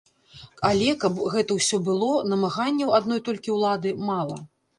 Але, 0.69 0.87
каб 1.03 1.19
гэта 1.33 1.57
ўсё 1.57 1.77
было, 1.89 2.09
намаганняў 2.33 2.95
адной 3.01 3.23
толькі 3.29 3.55
ўлады 3.59 3.95
мала. 4.11 4.41